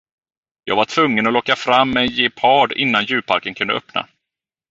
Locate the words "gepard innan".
2.07-3.05